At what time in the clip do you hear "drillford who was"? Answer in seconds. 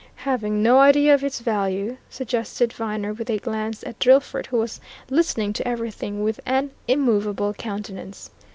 3.99-4.81